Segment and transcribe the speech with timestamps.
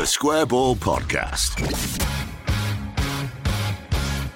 [0.00, 1.60] The Square Ball Podcast.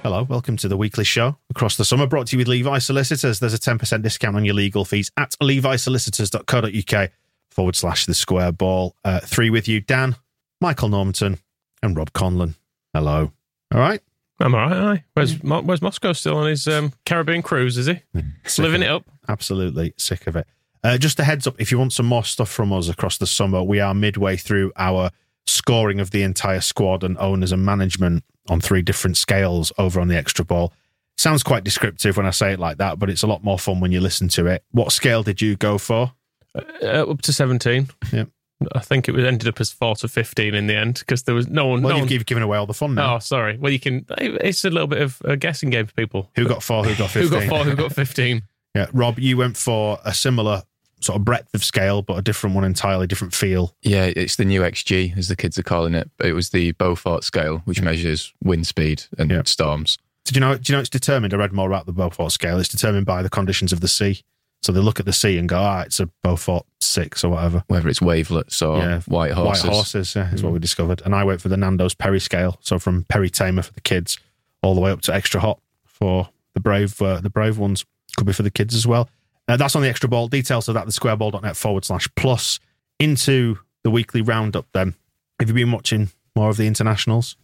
[0.03, 3.41] Hello, welcome to the weekly show across the summer brought to you with Levi Solicitors.
[3.41, 7.11] There's a 10% discount on your legal fees at levisolicitors.co.uk
[7.51, 8.95] forward slash the square ball.
[9.07, 10.17] Uh, three with you, Dan,
[10.61, 11.39] Michael Normanton,
[11.83, 12.57] and Rob Conlon.
[12.93, 13.33] Hello.
[13.73, 14.03] All right.
[14.41, 14.77] I'm all right.
[14.99, 15.05] Aye.
[15.15, 17.79] Where's Mo- Where's Moscow still on his um, Caribbean cruise?
[17.79, 18.03] Is he
[18.45, 19.07] Sick living of it up?
[19.31, 20.47] Absolutely sick of it.
[20.83, 23.27] Uh, just a heads up if you want some more stuff from us across the
[23.27, 25.11] summer, we are midway through our
[25.47, 30.09] scoring of the entire squad and owners and management on three different scales over on
[30.09, 30.73] the extra ball.
[31.17, 33.81] Sounds quite descriptive when I say it like that, but it's a lot more fun
[33.81, 34.65] when you listen to it.
[34.73, 36.13] What scale did you go for?
[36.55, 37.89] Uh, up to seventeen.
[38.13, 38.29] Yep.
[38.75, 41.35] I think it was ended up as four to fifteen in the end because there
[41.35, 41.83] was no one.
[41.83, 43.17] Well, no you've one given away all the fun now.
[43.17, 43.57] oh, sorry.
[43.59, 44.07] Well, you can.
[44.19, 46.31] It's a little bit of a guessing game for people.
[46.37, 46.85] Who got four?
[46.85, 47.41] Who got fifteen?
[47.43, 47.65] Who got four?
[47.65, 48.43] Who got fifteen?
[48.77, 50.65] Yeah, Rob, you went for a similar
[51.05, 53.75] sort of breadth of scale, but a different one entirely, different feel.
[53.83, 56.11] Yeah, it's the new XG, as the kids are calling it.
[56.23, 59.43] It was the Beaufort scale, which measures wind speed and Yeah.
[59.45, 59.99] storms.
[60.25, 60.57] Did you know?
[60.57, 61.35] Do you know it's determined?
[61.35, 62.59] I read more about the Beaufort scale.
[62.59, 64.23] It's determined by the conditions of the sea.
[64.63, 67.63] So they look at the sea and go, "Ah, it's a Beaufort six or whatever."
[67.67, 69.65] Whether it's wavelets or yeah, white horses.
[69.65, 69.67] Mm.
[69.69, 71.03] White horses, yeah, is what we discovered.
[71.05, 74.19] And I went for the Nando's Perry scale, so from Perry Tamer for the kids,
[74.63, 77.85] all the way up to extra hot for the brave, uh, the brave ones.
[78.17, 79.11] Could be for the kids as well.
[79.49, 80.29] Uh, that's on the extra ball.
[80.29, 82.61] Details of that, the squareball.net forward slash plus.
[83.01, 84.95] Into the weekly roundup then.
[85.41, 87.37] Have you been watching more of the internationals?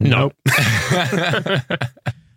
[0.00, 0.32] No.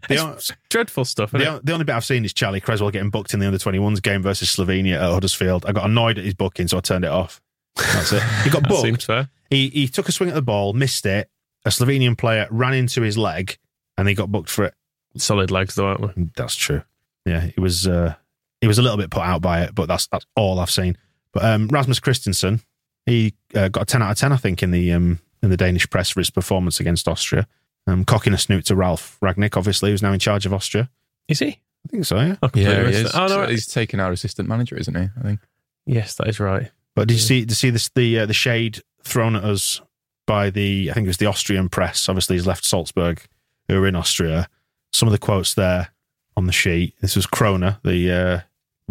[0.08, 0.38] The, o-
[0.70, 1.32] Dreadful stuff.
[1.32, 4.02] the, the only bit I've seen is Charlie Cresswell getting booked in the under 21s
[4.02, 5.66] game versus Slovenia at Huddersfield.
[5.66, 7.42] I got annoyed at his booking, so I turned it off.
[7.76, 8.24] That's it.
[8.44, 8.82] He got booked.
[8.82, 9.30] seems fair.
[9.50, 11.30] He he took a swing at the ball, missed it.
[11.66, 13.58] A Slovenian player ran into his leg,
[13.98, 14.74] and he got booked for it.
[15.18, 16.30] Solid legs, though, aren't we?
[16.36, 16.82] That's true.
[17.26, 18.16] Yeah, he was uh,
[18.62, 20.98] he was a little bit put out by it, but that's that's all I've seen.
[21.34, 22.64] But um, Rasmus Kristensen,
[23.06, 25.58] he uh, got a ten out of ten, I think, in the um, in the
[25.58, 27.48] Danish press for his performance against Austria.
[27.88, 30.90] Um, cocking a snoot to Ralf Rangnick, obviously, who's now in charge of Austria.
[31.28, 31.48] Is he?
[31.48, 32.36] I think so, yeah.
[32.44, 33.16] I completely Yeah, he is.
[33.16, 35.10] Oh, no, he's taken our assistant manager, isn't he?
[35.18, 35.40] I think.
[35.88, 36.70] yes, that is right.
[36.96, 37.40] But did you see?
[37.42, 37.90] Did you see this?
[37.90, 39.82] The uh, the shade thrown at us
[40.28, 42.08] by the I think it was the Austrian press.
[42.08, 43.24] Obviously, he's left Salzburg,
[43.68, 44.48] who are in Austria.
[44.94, 45.90] Some of the quotes there
[46.38, 46.96] on the sheet.
[47.02, 48.40] This was Kroner, the uh,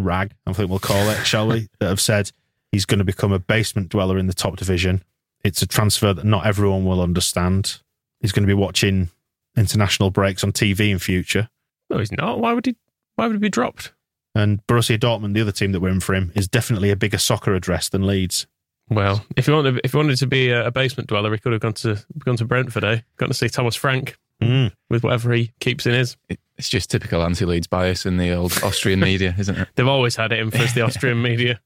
[0.03, 1.67] rag, I think we'll call it, shall we?
[1.79, 2.31] That have said
[2.71, 5.03] he's going to become a basement dweller in the top division.
[5.43, 7.79] It's a transfer that not everyone will understand.
[8.19, 9.09] He's going to be watching
[9.57, 11.49] international breaks on TV in future.
[11.89, 12.39] No, he's not.
[12.39, 12.75] Why would he?
[13.15, 13.91] Why would he be dropped?
[14.33, 17.17] And Borussia Dortmund, the other team that we're in for him, is definitely a bigger
[17.17, 18.47] soccer address than Leeds.
[18.89, 21.51] Well, if he wanted, if he wanted to be a, a basement dweller, he could
[21.51, 22.83] have gone to gone to Brentford.
[22.83, 23.01] Eh?
[23.17, 24.71] Gone to see Thomas Frank Mm.
[24.89, 26.17] with whatever he keeps in his.
[26.27, 29.67] It- It's just typical anti-Leeds bias in the old Austrian media, isn't it?
[29.73, 31.59] They've always had it in for the Austrian media.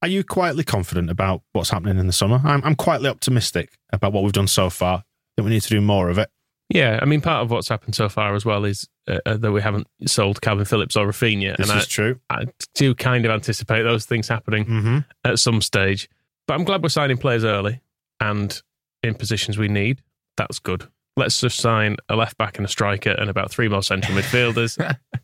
[0.00, 2.40] Are you quietly confident about what's happening in the summer?
[2.42, 5.04] I'm, I'm quietly optimistic about what we've done so far.
[5.36, 6.30] That we need to do more of it.
[6.70, 9.52] Yeah, I mean, part of what's happened so far as well is uh, uh, that
[9.52, 12.18] we haven't sold Kalvin Phillips or Raphinha, This and is true.
[12.30, 12.44] I, I
[12.74, 14.98] do kind of anticipate those things happening Mm-hmm.
[15.24, 16.08] at some stage.
[16.46, 17.82] But I'm glad we're signing players early
[18.18, 18.62] and
[19.02, 20.00] in positions we need.
[20.38, 20.88] That's good.
[21.18, 24.78] Let's just sign a left back and a striker and about three more central midfielders,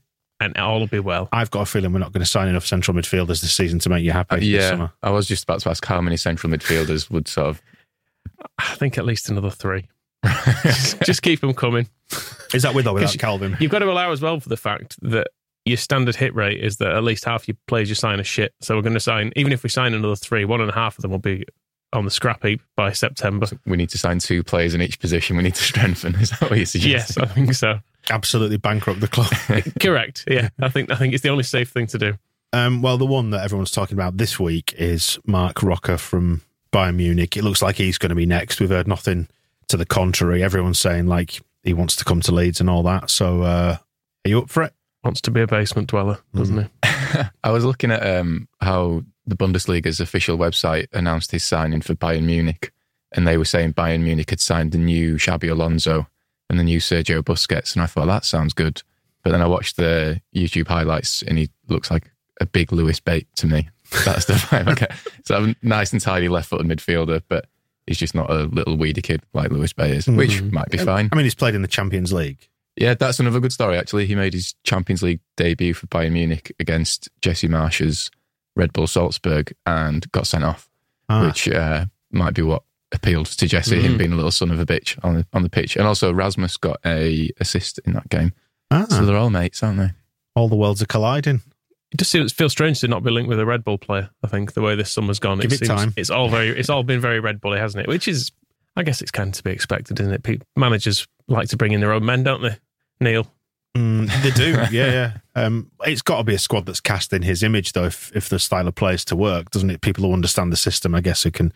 [0.41, 1.29] and all will be well.
[1.33, 3.89] I've got a feeling we're not going to sign enough central midfielders this season to
[3.89, 4.37] make you happy.
[4.37, 4.93] this yeah, summer.
[5.03, 7.63] I was just about to ask how many central midfielders would sort of.
[8.59, 9.89] I think at least another three.
[11.05, 11.89] just keep them coming.
[12.53, 13.61] Is that with or without Kalvin?
[13.61, 15.29] You've got to allow as well for the fact that
[15.65, 18.53] your standard hit rate is that at least half your players you sign are shit.
[18.61, 20.99] So we're going to sign, even if we sign another three, one and a half
[20.99, 21.45] of them will be
[21.95, 23.47] on the scrap heap by September.
[23.67, 25.37] We need to sign two players in each position.
[25.37, 26.15] We need to strengthen.
[26.17, 27.17] Is that what you're Yes.
[27.17, 27.79] I think so.
[28.11, 29.33] Absolutely bankrupt the club.
[29.81, 30.25] Correct.
[30.27, 32.15] Yeah, I think I think it's the only safe thing to do.
[32.53, 36.43] Um, well, the one that everyone's talking about this week is Marc Roca from
[36.73, 37.37] Bayern Munich.
[37.37, 38.61] It looks like he's going to be next.
[38.61, 39.29] We've heard nothing
[39.69, 40.43] to the contrary.
[40.43, 43.11] Everyone's saying like he wants to come to Leeds and all that.
[43.11, 43.79] So, uh,
[44.25, 44.73] are you up for it?
[45.03, 46.69] Wants to be a basement dweller, doesn't he?
[47.45, 52.25] I was looking at um, how the Bundesliga's official website announced his signing for Bayern
[52.25, 52.73] Munich,
[53.13, 56.07] and they were saying Bayern Munich had signed the new Xabi Alonso
[56.51, 58.83] and the new Sergio Busquets, and I thought that sounds good.
[59.23, 62.11] But then I watched the YouTube highlights, and he looks like
[62.41, 63.69] a big Lewis Bate to me.
[64.05, 64.93] That's the vibe I get.
[65.25, 67.47] So a nice and tidy left-footed midfielder, but
[67.87, 70.55] he's just not a little weedy kid like Lewis Bate is, which hmm.
[70.55, 71.09] might be fine.
[71.13, 72.49] I mean, he's played in the Champions League.
[72.77, 74.07] Yeah, that's another good story, actually.
[74.07, 78.11] He made his Champions League debut for Bayern Munich against Jesse Marsch's
[78.57, 80.69] Red Bull Salzburg and got sent off,
[81.09, 81.27] Ah.
[81.27, 82.63] which uh, might be what
[82.93, 85.51] appealed to Jesse, him being a little son of a bitch on the, on the
[85.51, 85.77] pitch.
[85.77, 88.33] And also, Rasmus got a assist in that game.
[88.71, 89.91] Ah, So they're all mates, aren't they?
[90.37, 91.41] all the worlds are colliding.
[91.93, 94.11] It just feels, feels strange to not be linked with a Red Bull player.
[94.25, 95.93] I think the way this summer's gone, Give it seems, time.
[95.97, 97.89] It's all very, it's all been very Red Bully, hasn't it?
[97.89, 98.33] Which is,
[98.75, 100.23] I guess, it's kind of to be expected, isn't it?
[100.25, 102.57] Pe- managers like to bring in their own men, don't they?
[103.01, 103.29] Neil,
[103.77, 105.13] Mm, they do, yeah, yeah.
[105.35, 107.85] Um, it's got to be a squad that's cast in his image, though.
[107.87, 109.81] If if the style of play is to work, doesn't it?
[109.81, 111.53] People who understand the system, I guess, who can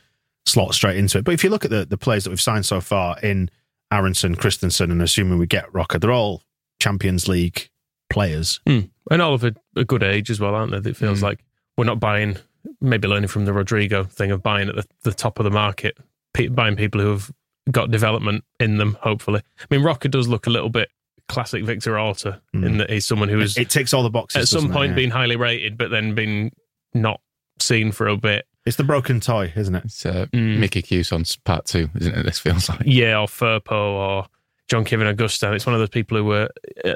[0.47, 1.25] slot straight into it.
[1.25, 3.51] But if you look at the the players that we've signed so far in
[3.93, 6.43] Aaronson, Kristensen, and assuming we get Roca, they're all
[6.81, 7.69] Champions League
[8.11, 8.59] players.
[8.67, 10.91] and all of a, a good age as well, aren't they?
[10.91, 11.23] It feels Mm.
[11.23, 11.45] like
[11.77, 12.37] we're not buying,
[12.81, 15.97] maybe learning from the Rodrigo thing of buying at the, the top of the market,
[16.35, 17.31] pe- buying people who have
[17.71, 18.97] got development in them.
[19.03, 20.89] Hopefully, I mean, Roca does look a little bit
[21.29, 24.43] classic Victor Orta in that he's someone who is It ticks all the boxes.
[24.43, 24.75] at some doesn't it?
[24.75, 24.97] point Yeah.
[24.97, 26.51] been highly rated, but then been
[26.95, 27.21] not
[27.61, 28.47] seen for a bit.
[28.67, 29.85] it's the broken toy, isn't it?
[29.87, 30.59] It's uh, Mm.
[30.59, 32.23] Mickey Cuisance part two, isn't it?
[32.25, 32.81] This feels like.
[32.85, 34.27] Yeah, or Firpo or
[34.69, 35.55] John Kevin Augustin.
[35.55, 36.49] It's one of those people who were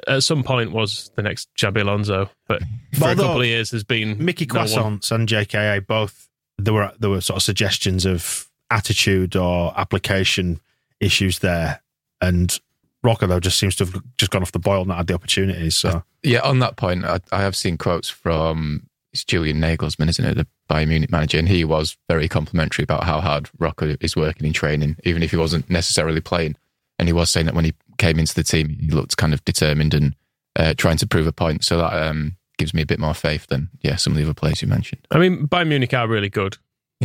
[0.07, 2.61] at some point was the next Xabi Alonso, but
[2.99, 5.01] for a couple of years has been Mickey no one.
[5.11, 6.29] And JKA both
[6.59, 10.61] there were there were sort of suggestions of attitude or application
[11.01, 11.81] issues there,
[12.21, 12.59] and
[13.03, 15.77] Roca though just seems to have just gone off the boil, not had the opportunities.
[15.77, 20.25] So Yeah, on that point, I, I have seen quotes from it's Julian Nagelsmann, isn't
[20.25, 24.17] it, the Bayern Munich manager, and he was very complimentary about how hard Roca is
[24.17, 26.57] working in training, even if he wasn't necessarily playing.
[26.99, 29.45] And he was saying that when he came into the team, he looked kind of
[29.45, 30.15] determined and
[30.57, 31.65] uh, trying to prove a point.
[31.65, 34.35] So that um, gives me a bit more faith than yeah some of the other
[34.35, 35.07] players you mentioned.
[35.11, 36.57] I mean, Bayern Munich are really good.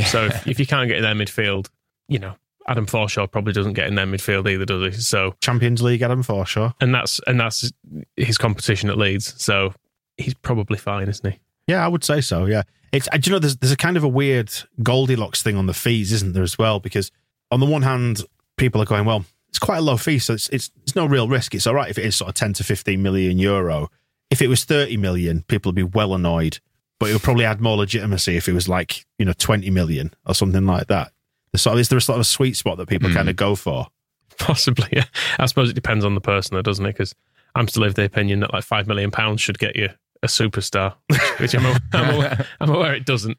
[0.06, 1.70] So if, if you can't get in their midfield,
[2.08, 2.36] you know,
[2.68, 5.02] Adam Forshaw probably doesn't get in their midfield either, does he?
[5.02, 6.74] So Champions League, Adam Forshaw.
[6.82, 7.72] and that's and that's
[8.16, 9.34] his competition at Leeds.
[9.42, 9.74] So
[10.18, 11.40] he's probably fine, isn't he?
[11.68, 12.46] Yeah, I would say so.
[12.46, 14.52] Yeah, it's uh, do you know there's there's a kind of a weird
[14.84, 16.80] Goldilocks thing on the fees, isn't there as well?
[16.80, 17.12] Because
[17.52, 18.24] on the one hand,
[18.58, 21.28] people are going, well, it's quite a low fee, so it's it's, it's no real
[21.28, 21.56] risk.
[21.56, 23.90] It's all right if it is sort of ten to fifteen million euro.
[24.30, 26.60] If it was thirty million, people would be well annoyed,
[27.00, 30.14] but it would probably add more legitimacy if it was like you know twenty million
[30.26, 31.12] or something like that.
[31.58, 33.16] The sort of, is there a sort of a sweet spot that people Mm.
[33.16, 33.88] kind of go for?
[34.38, 34.88] Possibly.
[34.92, 35.06] Yeah.
[35.40, 36.90] I suppose it depends on the person, though, doesn't it?
[36.94, 37.16] Because
[37.56, 39.90] I'm still of the opinion that like five million pounds should get you
[40.22, 43.38] a superstar, which, which I'm, aware, I'm, aware, I'm aware it doesn't.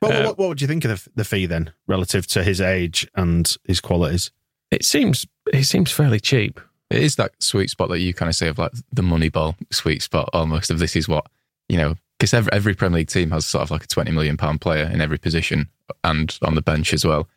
[0.00, 2.60] But Uh, what, what would you think of the, the fee then, relative to his
[2.60, 4.30] age and his qualities?
[4.70, 6.60] It seems it seems fairly cheap.
[6.90, 9.56] It is that sweet spot that you kind of say of like the money ball
[9.72, 11.26] sweet spot almost of this is what,
[11.68, 14.36] you know, because every, every Premier League team has sort of like a 20 million
[14.36, 15.68] pound player in every position
[16.04, 17.28] and on the bench as well.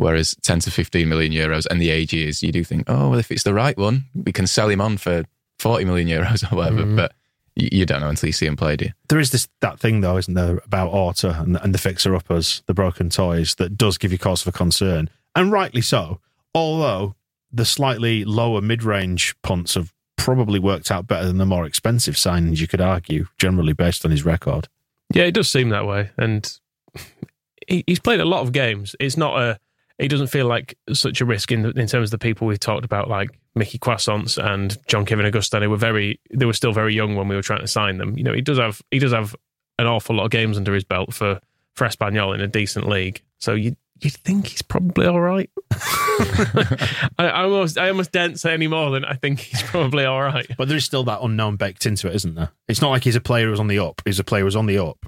[0.00, 3.18] Whereas 10 to 15 million euros and the age is, you do think, oh, well,
[3.18, 5.24] if it's the right one, we can sell him on for
[5.58, 6.82] 40 million euros or whatever.
[6.82, 6.96] Mm-hmm.
[6.96, 7.12] But
[7.54, 8.92] you, you don't know until you see him play, do you?
[9.08, 12.62] There is this that thing though, isn't there, about Orta and, and the fixer uppers,
[12.66, 16.20] the broken toys, that does give you cause for concern, and rightly so.
[16.54, 17.14] Although
[17.52, 22.58] the slightly lower mid-range punts have probably worked out better than the more expensive signings.
[22.58, 24.68] You could argue, generally based on his record.
[25.12, 26.58] Yeah, it does seem that way, and
[27.66, 28.96] he, he's played a lot of games.
[28.98, 29.58] It's not a.
[30.00, 32.84] He doesn't feel like such a risk in in terms of the people we've talked
[32.84, 35.60] about, like Mickey Croissants and John Kevin Augustin.
[35.60, 36.20] They were very.
[36.32, 38.16] They were still very young when we were trying to sign them.
[38.16, 38.80] You know, he does have.
[38.90, 39.34] He does have
[39.78, 41.40] an awful lot of games under his belt for
[41.74, 43.22] for Espanyol in a decent league.
[43.38, 45.50] So you you'd think he's probably all right.
[45.72, 50.22] I, I almost I almost daren't say any more than I think he's probably all
[50.22, 50.46] right.
[50.56, 52.50] But there is still that unknown baked into it, isn't there?
[52.68, 54.02] It's not like he's a player who's on the up.
[54.04, 54.98] He's a player who's on the up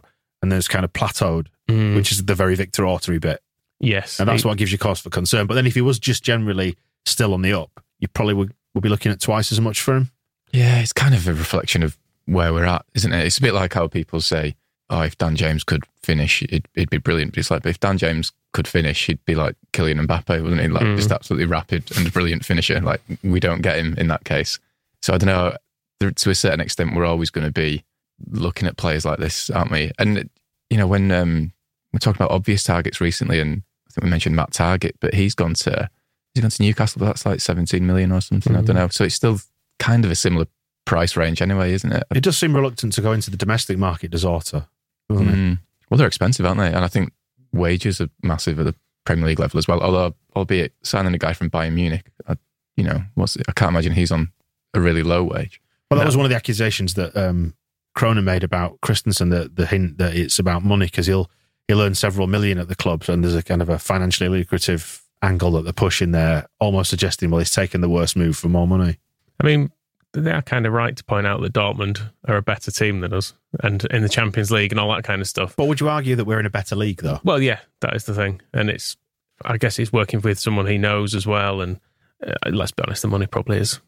[0.43, 1.95] and then it's kind of plateaued, mm.
[1.95, 3.41] which is the very Victor Orta bit.
[3.83, 5.47] Yes, And that's he- what gives you cause for concern.
[5.47, 8.81] But then if he was just generally still on the up, you probably would, would
[8.83, 10.11] be looking at twice as much for him.
[10.53, 13.25] Yeah, it's kind of a reflection of where we're at, isn't it?
[13.27, 14.55] It's a bit like how people say,
[14.89, 17.81] "Oh, if Dan James could finish, it'd, it'd be brilliant." But it's like, but if
[17.81, 20.69] Dan James could finish, he'd be like Kylian Mbappe, wouldn't he?
[20.69, 20.97] Like Mm.
[20.97, 22.81] just absolutely rapid and a brilliant finisher.
[22.81, 24.59] Like we don't get him in that case.
[25.01, 25.57] So I don't know.
[26.01, 27.83] There, to a certain extent, we're always going to be
[28.31, 29.91] looking at players like this, aren't we?
[29.99, 30.29] And
[30.71, 31.53] you know, when um,
[31.93, 33.63] we're talking about obvious targets recently, and
[33.93, 35.89] I think we mentioned Matt Targett, but he's gone to
[36.35, 36.99] he's gone to Newcastle.
[37.01, 38.57] But that's like seventeen million or something.
[38.57, 38.89] I don't know.
[38.89, 39.39] So it's still
[39.79, 40.47] kind of a similar
[40.85, 42.05] price range anyway, isn't it?
[42.15, 44.67] It does seem reluctant to go into the domestic market, does Orta?
[45.11, 45.59] Mm.
[45.91, 46.69] Well, they're expensive, aren't they?
[46.69, 47.13] And I think
[47.53, 49.81] wages are massive at the Premier League level as well.
[49.81, 52.37] Although, albeit signing a guy from Bayern Munich, I,
[52.77, 54.33] you know, what's I can't imagine he's on
[54.75, 55.61] a really low wage.
[55.91, 56.09] Well, that No.
[56.09, 57.55] was one of the accusations that um,
[57.95, 59.29] Cronin made about Kristensen.
[59.31, 61.31] The the hint that it's about money because he'll
[61.69, 65.03] he'll earn several million at the club, and there's a kind of a financially lucrative
[65.23, 68.67] angle that they're pushing there, almost suggesting well he's taken the worst move for more
[68.67, 68.99] money.
[69.41, 69.71] I mean,
[70.13, 73.15] they are kind of right to point out that Dortmund are a better team than
[73.15, 75.57] us and in the Champions League and all that kind of stuff.
[75.57, 77.21] But would you argue that we're in a better league though?
[77.25, 78.41] Well, yeah, that is the thing.
[78.53, 78.97] And it's,
[79.45, 81.63] I guess he's working with someone he knows as well.
[81.63, 81.81] And
[82.25, 83.81] uh, let's be honest, the money probably is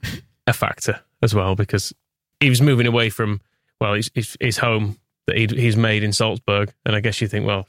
[0.46, 1.92] a factor as well because
[2.40, 3.40] he was moving away from,
[3.80, 6.72] well, his, his, his home that he'd, he's made in Salzburg.
[6.86, 7.66] And I guess you think, well,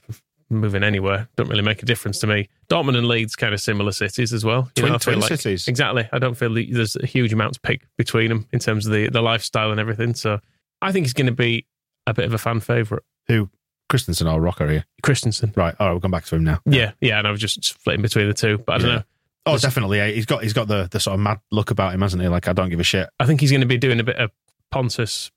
[0.49, 2.47] moving anywhere don't really make a difference to me.
[2.69, 4.69] Dortmund and Leeds kind of similar cities as well.
[4.75, 5.67] You Twin- feel twin cities.
[5.67, 6.07] Exactly.
[6.11, 8.91] I don't feel the, there's a huge amount to pick between them in terms of
[8.93, 10.13] the, the lifestyle and everything.
[10.13, 10.39] So
[10.81, 11.65] I think he's going to be
[12.07, 13.03] a bit of a fan favourite.
[13.27, 13.49] Who
[13.91, 14.85] Kristensen or Roca here?
[15.03, 15.55] Kristensen.
[15.57, 15.73] Right.
[15.79, 16.59] All right, we'll come back to him now.
[16.65, 18.95] Yeah, yeah, and I was just splitting between the two, but I don't Yeah.
[18.97, 19.03] know.
[19.47, 19.97] Oh, Listen- definitely.
[19.97, 20.07] Yeah.
[20.07, 22.27] He's got he's got the the sort of mad look about him, hasn't he?
[22.27, 23.09] Like I don't give a shit.
[23.19, 24.31] I think he's going to be doing a bit of
[24.71, 25.31] Pontus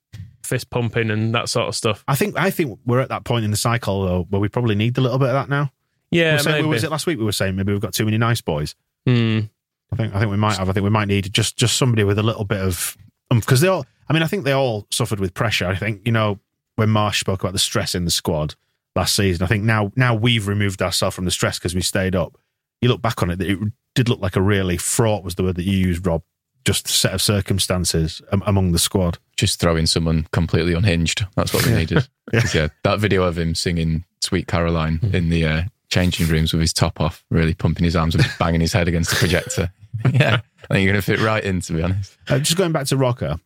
[0.49, 2.03] fist pumping and that sort of stuff.
[2.07, 4.75] I think I think we're at that point in the cycle though where we probably
[4.75, 5.71] need a little bit of that now.
[6.11, 6.67] Yeah, were saying, maybe.
[6.67, 7.19] was it last week?
[7.19, 8.75] We were saying maybe we've got too many nice boys.
[9.05, 9.41] Hmm.
[9.93, 10.69] I think I think we might have.
[10.69, 12.97] I think we might need just just somebody with a little bit of
[13.29, 13.85] because they all.
[14.09, 15.67] I mean, I think they all suffered with pressure.
[15.67, 16.39] I think you know
[16.75, 18.55] when Marsch spoke about the stress in the squad
[18.95, 19.43] last season.
[19.43, 22.37] I think now now we've removed ourselves from the stress because we stayed up.
[22.81, 23.59] You look back on it, it
[23.93, 26.23] did look like a really fraught was the word that you used, Rob.
[26.69, 29.17] Just set of circumstances am- among the squad.
[29.35, 31.25] Just throwing someone completely unhinged.
[31.35, 32.07] That's what we needed.
[32.31, 36.61] 'Cause, yeah, that video of him singing "Sweet Caroline" in the uh, changing rooms with
[36.61, 39.71] his top off, really pumping his arms and banging his head against the projector.
[40.13, 42.15] yeah, I think you're going to fit right in, to be honest.
[42.29, 43.39] Uh, just going back to Roca,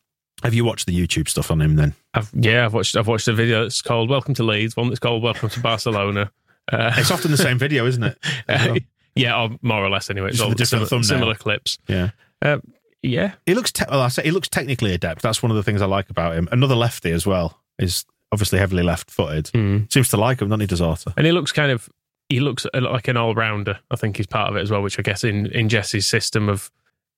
[0.44, 1.94] have you watched the YouTube stuff on him then?
[2.14, 2.98] I've, yeah, I've watched.
[2.98, 6.30] I've watched a video that's called "Welcome to Leeds," one that's called "Welcome to Barcelona."
[6.70, 8.18] Uh, It's often the same video, isn't it?
[8.50, 8.76] uh,
[9.16, 10.10] yeah, or more or less.
[10.10, 11.78] Anyway, it's Just all with different similar, similar clips.
[11.88, 12.10] Yeah.
[12.42, 12.58] Uh,
[13.04, 13.72] yeah, He looks.
[13.72, 15.22] Te- well, I say he looks technically adept.
[15.22, 16.48] That's one of the things I like about him.
[16.52, 19.50] Another lefty as well is obviously heavily left-footed.
[19.50, 19.80] Hmm.
[19.92, 21.14] Seems to like him, doesn't he, Desarta?
[21.18, 21.90] and he looks kind of.
[22.30, 23.78] He looks like an all rounder.
[23.92, 26.50] I think he's part of it as well, which I guess in in Jesse's system
[26.50, 26.72] of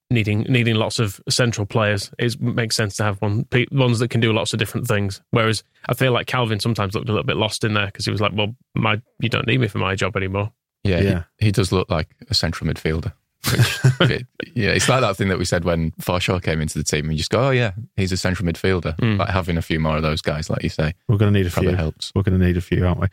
[0.10, 4.10] needing needing lots of central players, it makes sense to have one pe- ones that
[4.10, 5.22] can do lots of different things.
[5.32, 8.12] Whereas I feel like Kalvin sometimes looked a little bit lost in there because he
[8.12, 10.51] was like, "Well, my you don't need me for my job anymore."
[10.84, 11.24] Yeah, Yeah.
[11.39, 13.13] He, he does look like a central midfielder.
[13.51, 16.83] Which, it- yeah, it's like that thing that we said when Forshaw came into the
[16.83, 17.07] team.
[17.07, 18.95] We just go, oh yeah, he's a central midfielder.
[18.97, 19.19] Mm.
[19.19, 21.47] Like having a few more of those guys, like you say, We're going to need
[21.47, 21.69] a few.
[21.71, 22.11] helps.
[22.15, 23.07] We're going to need a few, aren't we?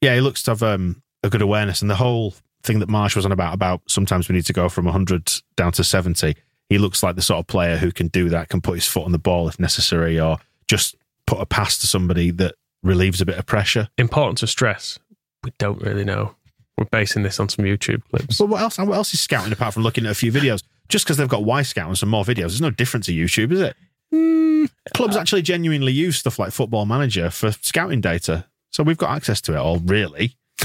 [0.00, 3.14] Yeah, he looks to have um, a good awareness, and the whole thing that Marsch
[3.16, 6.34] was on about about sometimes we need to go from 100 down to 70.
[6.70, 9.04] He looks like the sort of player who can do that, can put his foot
[9.04, 10.38] on the ball if necessary, or
[10.68, 10.94] just
[11.26, 13.88] put a pass to somebody that relieves a bit of pressure.
[13.98, 14.98] Importance of stress,
[15.42, 16.34] we don't really know.
[16.78, 18.38] We're basing this on some YouTube clips.
[18.38, 18.78] But what else?
[18.78, 20.62] What else is scouting apart from looking at a few videos?
[20.88, 23.60] Just because they've got Wyscout and some more videos, there's no difference to YouTube, is
[23.60, 23.76] it?
[24.12, 24.64] Hmm.
[24.94, 29.40] Clubs actually genuinely use stuff like Football Manager for scouting data, so we've got access
[29.42, 29.78] to it all.
[29.78, 30.36] Really?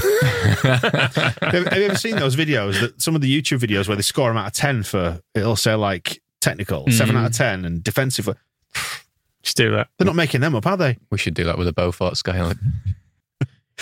[0.62, 0.62] have,
[1.42, 2.80] have you ever seen those videos?
[2.80, 5.56] That some of the YouTube videos where they score them out of ten for it'll
[5.56, 8.28] say like technical seven out of ten and defensive.
[9.42, 9.88] Just do that.
[9.98, 10.98] They're not making them up, are they?
[11.10, 12.58] We should do that with a Beaufort Skyline.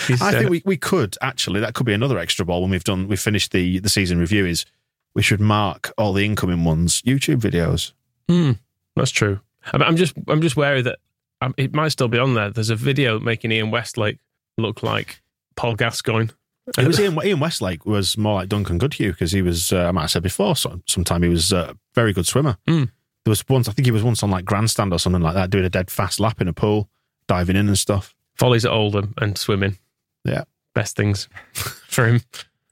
[0.07, 1.59] He's, I uh, think we, we could actually.
[1.59, 4.45] That could be another extra ball when we've done we've finished the the season review.
[4.45, 4.65] Is
[5.13, 7.93] we should mark all the incoming ones YouTube videos.
[8.27, 8.53] Hmm,
[8.95, 9.39] that's true.
[9.73, 10.99] I'm, I'm just I'm just wary that
[11.41, 12.49] um, it might still be on there.
[12.49, 14.19] There's a video making Ian Westlake
[14.57, 15.21] look like
[15.55, 16.29] Paul Gascoigne.
[16.77, 19.91] It was Ian, Ian Westlake was more like Duncan Goodhew because he was, uh, I
[19.91, 22.57] might have said before, so, sometime he was a very good swimmer.
[22.67, 22.91] Mm.
[23.25, 25.49] There was once, I think he was once on like grandstand or something like that,
[25.49, 26.89] doing a dead fast lap in a pool,
[27.27, 28.15] diving in and stuff.
[28.35, 29.77] Follies at Oldham and swimming.
[30.25, 30.43] Yeah.
[30.73, 32.21] Best things for him.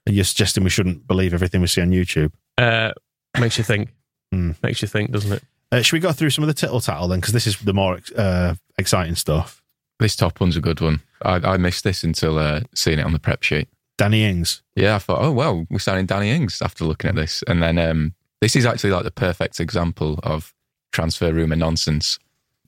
[0.06, 2.32] And you're suggesting we shouldn't believe everything we see on YouTube.
[2.58, 2.92] Uh,
[3.40, 3.90] makes you think.
[4.34, 4.52] Hmm.
[4.62, 5.44] Makes you think, doesn't it?
[5.72, 7.22] Uh, should we go through some of the tittle tattle then?
[7.22, 9.62] Because this is the more uh, exciting stuff.
[10.00, 11.00] This top one's a good one.
[11.22, 13.70] I, I missed this until uh, seeing it on the prep sheet.
[13.98, 14.62] Danny Ings.
[14.76, 17.78] Yeah, I thought, oh well, we're signing Danny Ings after looking at this, and then
[17.78, 20.54] um, this is actually like the perfect example of
[20.92, 22.20] transfer rumor nonsense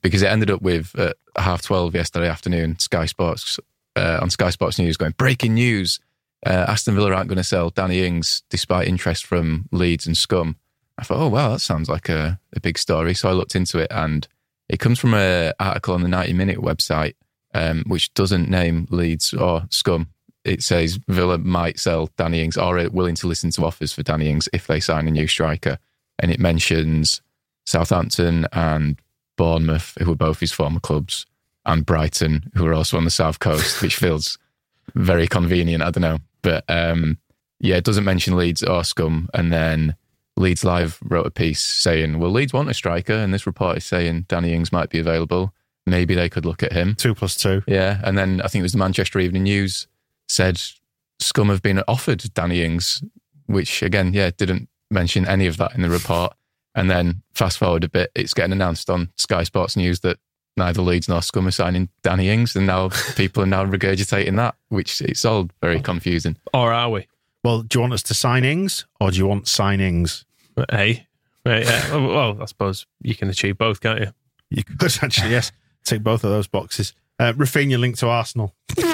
[0.02, 3.60] because it ended up with at half twelve yesterday afternoon, Sky Sports
[3.96, 6.00] uh, on Sky Sports News going breaking news:
[6.46, 10.56] uh, Aston Villa aren't going to sell Danny Ings despite interest from Leeds and Scum.
[10.98, 13.14] I thought, oh wow, that sounds like a, a big story.
[13.14, 14.26] So I looked into it, and
[14.70, 17.14] It comes from an article on the 90 Minute website,
[17.54, 20.06] um, which doesn't name Leeds or Scum.
[20.44, 24.04] It says Villa might sell Danny Ings or are willing to listen to offers for
[24.04, 25.78] Danny Ings if they sign a new striker.
[26.20, 27.20] And it mentions
[27.66, 29.00] Southampton and
[29.36, 31.26] Bournemouth, who were both his former clubs,
[31.66, 34.38] and Brighton, who are also on the south coast, which feels
[34.94, 35.82] very convenient.
[35.82, 36.18] I don't know.
[36.42, 37.18] But um,
[37.60, 39.28] yeah, it doesn't mention Leeds or Scum.
[39.34, 39.94] And then
[40.36, 43.12] Leeds Live wrote a piece saying, well, Leeds want a striker.
[43.12, 45.52] And this report is saying Danny Ings might be available.
[45.86, 46.94] Maybe they could look at him.
[46.94, 47.62] Two plus two.
[47.66, 48.00] Yeah.
[48.04, 49.86] And then I think it was the Manchester Evening News
[50.28, 50.60] said
[51.18, 53.02] Scum have been offered Danny Ings,
[53.46, 56.32] which again, yeah, didn't mention any of that in the report.
[56.74, 60.18] And then fast forward a bit, it's getting announced on Sky Sports News that
[60.60, 64.54] neither Leeds nor Scum are signing Danny Ings, and now people are now regurgitating that,
[64.68, 66.36] which it's all very confusing.
[66.54, 67.08] Or are we?
[67.42, 70.24] Well, do you want us to sign Ings or do you want signings?
[70.70, 71.06] Hey,
[71.46, 71.96] right, yeah.
[71.96, 74.12] well, I suppose you can achieve both, can't you?
[74.50, 75.52] You could actually, yes,
[75.84, 76.92] take both of those boxes.
[77.18, 78.54] Uh, Raphinha linked to Arsenal.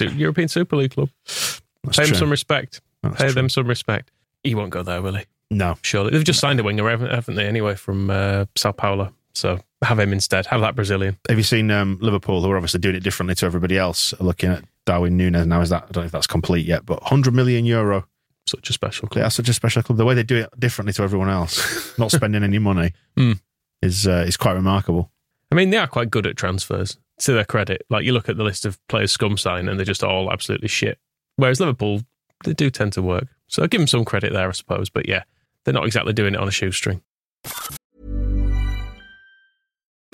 [0.00, 1.10] European Super League club.
[1.26, 2.80] That's Pay them some respect.
[3.02, 3.34] That's Pay true.
[3.34, 4.10] them some respect.
[4.42, 5.24] He won't go there, will he?
[5.50, 5.76] No.
[5.82, 7.46] Surely they've just signed a winger, haven't, haven't they?
[7.46, 9.12] Anyway, from uh, Sao Paulo.
[9.34, 10.46] So have him instead.
[10.46, 11.18] Have that Brazilian.
[11.28, 14.50] Have you seen um, Liverpool, who are obviously doing it differently to everybody else, looking
[14.50, 15.60] at Darwin Nunez now?
[15.60, 18.06] Is that, I don't know if that's complete yet, but 100 million euro.
[18.46, 19.26] Such a special club.
[19.26, 19.96] are such a special club.
[19.98, 23.32] The way they do it differently to everyone else, not spending any money, Hmm.
[23.80, 25.12] is uh, is quite remarkable.
[25.52, 26.98] I mean, they are quite good at transfers.
[27.20, 29.84] To their credit, like you look at the list of players scum sign, and they're
[29.84, 30.98] just all absolutely shit.
[31.36, 32.00] Whereas Liverpool,
[32.44, 33.26] they do tend to work.
[33.46, 34.88] So I give them some credit there, I suppose.
[34.88, 35.24] But yeah,
[35.64, 37.02] they're not exactly doing it on a shoestring.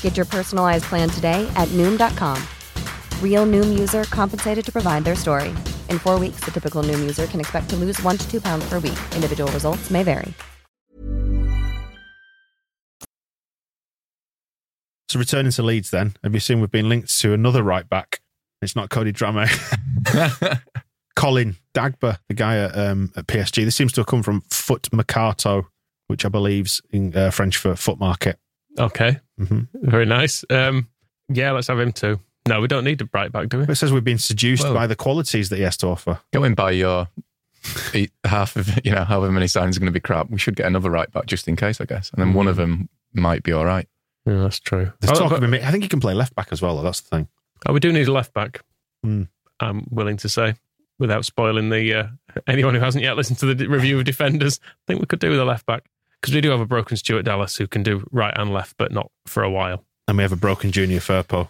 [0.00, 2.42] Get your personalized plan today at Noom.com.
[3.22, 5.50] Real Noom user compensated to provide their story.
[5.90, 8.66] In four weeks, the typical Noom user can expect to lose one to two pounds
[8.68, 8.98] per week.
[9.14, 10.32] Individual results may vary.
[15.08, 18.20] So returning to Leeds, then have you seen we've been linked to another right back?
[18.60, 19.48] It's not Cody Drameh.
[21.16, 23.64] Colin Dagba, the guy at, um, at PSG.
[23.64, 25.68] This seems to have come from Foot Mercato,
[26.08, 28.38] which I believe's in uh, French for foot market.
[28.78, 30.44] Okay, hmm very nice.
[30.50, 30.88] Um,
[31.28, 32.20] yeah, let's have him too.
[32.48, 33.64] No, we don't need a bright back, do we?
[33.64, 36.20] It says we've been seduced Well- by the qualities that he has to offer.
[36.32, 37.08] Going by your
[37.94, 40.54] eight- half of, you know, however many signs are going to be crap, we should
[40.56, 42.10] get another right back just in case, I guess.
[42.10, 43.88] And then one of them might be all right.
[44.26, 44.92] Yeah, that's true.
[45.00, 45.54] There's Oh, talk but- of him.
[45.54, 46.76] I think he can play left back as well.
[46.76, 47.28] Though, that's the thing.
[47.66, 48.60] oh, we do need a left back.
[49.02, 49.24] Hmm.
[49.58, 50.54] I'm willing to say,
[51.00, 52.06] without spoiling the uh,
[52.46, 55.30] anyone who hasn't yet listened to the review of defenders, I think we could do
[55.30, 55.84] with a left back
[56.26, 58.90] because we do have a broken Stuart Dallas who can do right and left, but
[58.90, 59.84] not for a while.
[60.08, 61.48] And we have a broken Junior Firpo.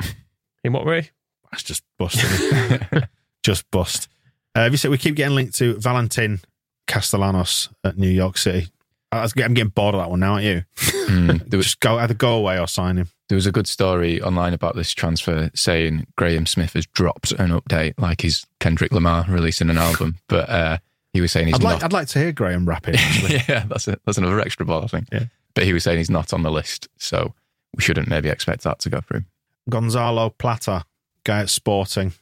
[0.64, 1.10] In what way?
[1.50, 2.22] That's just bust.
[3.42, 4.08] just bust.
[4.54, 6.40] Uh, have you said we keep getting linked to Valentin
[6.86, 8.68] Castellanos at New York City?
[9.10, 10.64] I was- I'm getting bored of that one now, aren't you?
[10.76, 13.08] Mm, there, was, Just go either go away or sign him.
[13.30, 17.48] there was a good story online about this transfer saying Graham Smyth has dropped an
[17.48, 20.16] update, like he's Kendrick Lamar releasing an album.
[20.28, 20.78] But uh,
[21.12, 21.84] he was saying he's I'd like not.
[21.84, 22.96] I'd like to hear Graham rap it.
[22.98, 23.42] Actually.
[23.48, 25.08] yeah, that's a, that's another extra ball, I think.
[25.12, 25.24] Yeah.
[25.54, 27.34] But he was saying he's not on the list, so
[27.74, 29.22] we shouldn't maybe expect that to go through.
[29.68, 30.84] Gonzalo Plata,
[31.24, 32.12] guy at Sporting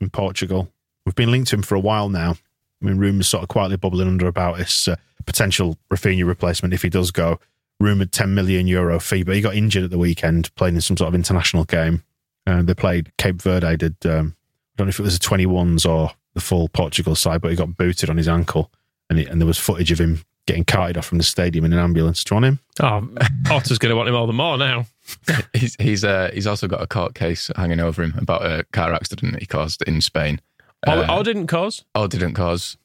[0.00, 0.68] in Portugal.
[1.04, 2.36] We've been linked to him for a while now.
[2.82, 6.82] I mean, rumours sort of quietly bubbling under about his uh, potential Raphinha replacement if
[6.82, 7.38] he does go.
[7.80, 10.96] rumoured 10 million euro fee, but he got injured at the weekend playing in some
[10.96, 12.02] sort of international game.
[12.46, 15.88] Uh, they played Cape Verde, did, um, I don't know if it was the 21s
[15.88, 18.70] or the full Portugal side, but he got booted on his ankle.
[19.10, 21.72] And, he, and there was footage of him getting carted off from the stadium in
[21.72, 22.22] an ambulance.
[22.24, 22.60] Do you want him?
[22.80, 23.08] Oh,
[23.54, 24.86] Orta's going to want him all the more now.
[25.52, 28.92] he's he's uh, he's also got a court case hanging over him about a car
[28.94, 30.40] accident he caused in Spain.
[30.86, 31.84] Oh, Uh, didn't cause.
[31.94, 32.76] or didn't cause.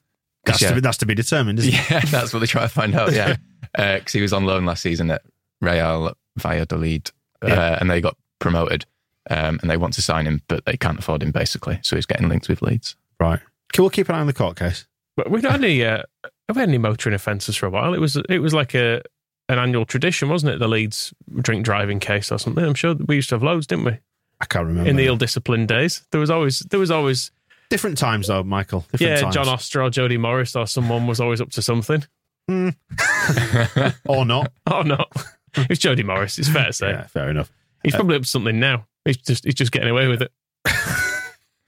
[0.45, 0.69] That's, Yeah.
[0.69, 1.79] to, be, that's to be determined, isn't it?
[1.91, 3.13] Yeah, that's what they try to find out.
[3.13, 3.35] Yeah,
[3.73, 5.21] because he was on loan last season at
[5.61, 7.11] Real Valladolid,
[7.43, 7.77] uh, Yeah.
[7.79, 8.85] and they got promoted,
[9.29, 11.79] um, and they want to sign him, but they can't afford him basically.
[11.83, 12.95] So he's getting linked with Leeds.
[13.19, 13.39] Right.
[13.73, 14.87] Okay, we'll keep an eye on the court case.
[15.15, 16.03] But we've not had any, uh,
[16.47, 17.93] have we had any motoring offences for a while.
[17.93, 19.01] It was it was like a
[19.49, 20.59] an annual tradition, wasn't it?
[20.59, 22.63] The Leeds drink driving case or something.
[22.63, 23.97] I'm sure we used to have loads, didn't we?
[24.41, 24.89] I can't remember.
[24.89, 27.31] In the ill-disciplined days, there was always there was always
[27.69, 28.79] Different times, though, Michael.
[28.91, 29.35] Different yeah, times.
[29.35, 32.03] John Oster or Jody Morris or someone was always up to something.
[32.49, 34.51] or not.
[34.71, 35.11] or not?
[35.55, 36.39] it was Jody Morris.
[36.39, 37.51] It's fair to say Yeah, fair enough.
[37.83, 38.87] he's probably up to something now.
[39.05, 40.31] He's just he's just getting away with it.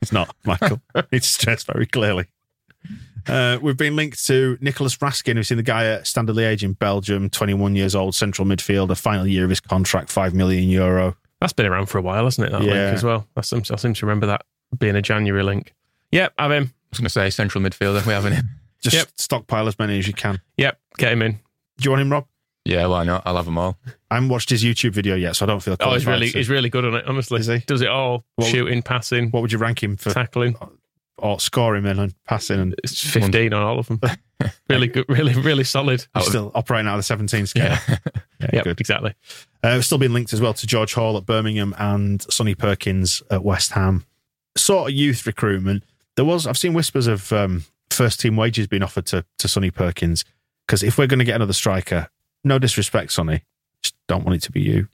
[0.01, 0.81] It's not, Michael.
[1.11, 2.25] it's stressed very clearly.
[3.27, 6.73] Uh, we've been linked to Nicolas Raskin, who's seen the guy at Standard Liège in
[6.73, 11.15] Belgium, 21 years old, central midfielder, final year of his contract, 5 million euro.
[11.39, 12.51] That's been around for a while, hasn't it?
[12.51, 12.71] That Yeah.
[12.73, 13.27] link as well.
[13.37, 14.43] I seem, I seem to remember that
[14.79, 15.73] being a January link.
[16.11, 16.63] Yep, have him.
[16.63, 18.05] I was going to say central midfielder.
[18.05, 18.49] We haven't him.
[18.81, 19.07] Just Yep.
[19.17, 20.41] stockpile as many as you can.
[20.57, 21.33] Yep, get him in.
[21.33, 21.39] Do
[21.83, 22.25] you want him, Rob?
[22.65, 23.21] Yeah, why not?
[23.25, 23.77] I'll have them all.
[24.12, 26.38] I haven't watched his YouTube video yet, so I don't feel Oh, he's really to-
[26.38, 27.06] he's really good on it.
[27.08, 27.60] Honestly, Is he?
[27.60, 30.12] does it all: What- shooting, passing, What would you rank him for?
[30.13, 30.56] tackling.
[31.17, 34.02] Or scoring in and passing and It's fifteen on all of them.
[34.69, 36.06] really good, really really solid.
[36.15, 37.63] Out of- still operating out of the 17 scale?
[37.89, 37.97] Yeah.
[38.41, 38.80] Yeah, Yep, good.
[38.82, 39.13] exactly.
[39.62, 43.43] Uh, still been linked as well to George Hall at Birmingham and Sonny Perkins at
[43.43, 44.04] West Ham.
[44.58, 45.84] Sort of youth recruitment.
[46.15, 49.69] There was I've seen whispers of um, first team wages being offered to to Sonny
[49.69, 50.26] Perkins
[50.65, 52.08] because if we're going to get another striker,
[52.43, 53.43] no disrespect, Sonny,
[54.07, 54.87] don't want it to be you.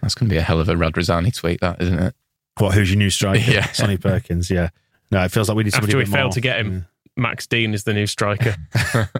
[0.00, 2.14] That's going to be a hell of a Radrizzani tweet, that isn't it?
[2.58, 2.74] What?
[2.74, 3.42] Who's your new striker?
[3.50, 3.70] Yeah.
[3.72, 4.50] Sonny Perkins.
[4.50, 4.70] Yeah.
[5.10, 5.90] No, it feels like we need somebody.
[5.92, 6.32] After a we bit failed more.
[6.32, 6.86] to get him,
[7.16, 8.56] Max Dean is the new striker.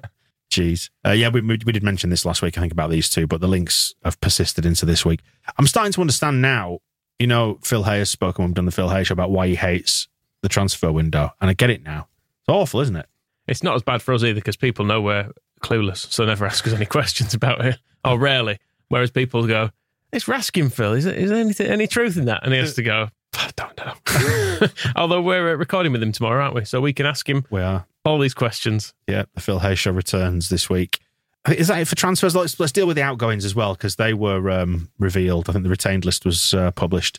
[0.50, 0.90] Jeez.
[1.06, 3.26] Uh, yeah, we, we we did mention this last week, I think, about these two,
[3.26, 5.20] but the links have persisted into this week.
[5.58, 6.78] I'm starting to understand now,
[7.18, 9.54] you know, Phil Hay has spoken, we've done the Phil Hay show about why he
[9.54, 10.08] hates
[10.42, 12.08] the transfer window, and I get it now.
[12.40, 13.06] It's awful, isn't it?
[13.46, 16.66] it's not as bad for us either because people know we're clueless, so never ask
[16.66, 18.58] us any questions about it, or rarely.
[18.90, 19.70] Whereas people go,
[20.12, 20.92] "It's Raskin, Phil.
[20.92, 23.50] Is, it, is there anything, any truth in that?" And he has to go, "I
[23.56, 26.64] don't know." Although we're uh, recording with him tomorrow, aren't we?
[26.66, 27.86] So we can ask him We are.
[28.04, 28.92] all these questions.
[29.08, 30.98] Yeah, the Phil Hay show returns this week.
[31.48, 32.36] Is that it for transfers?
[32.36, 35.48] Let's, let's deal with the outgoings as well, because they were um, revealed.
[35.48, 37.18] I think the retained list was uh, published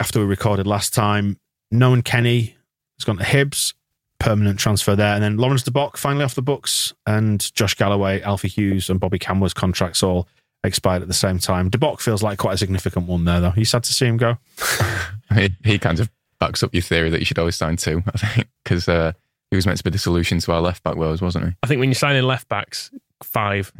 [0.00, 1.38] after we recorded last time.
[1.72, 2.54] Nohan Kenneh
[2.98, 3.74] has gone to Hibs,
[4.18, 5.14] permanent transfer there.
[5.14, 8.98] And then Laurens de Bock finally off the books, and Josh Galloway, Alfie Hughes, and
[8.98, 10.26] Bobby Kamwa's contracts all
[10.64, 11.70] expired at the same time.
[11.70, 13.52] De Bock feels like quite a significant one there, though.
[13.56, 14.38] You sad to see him go?
[15.32, 18.18] He, he kind of backs up your theory that you should always sign two, I
[18.18, 19.12] think, because uh,
[19.52, 21.52] he was meant to be the solution to our left back woes, wasn't he?
[21.62, 22.90] I think when you're signing left backs,
[23.22, 23.70] five,